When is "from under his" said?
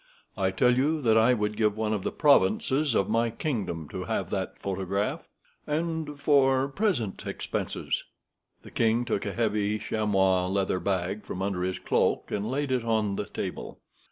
11.23-11.77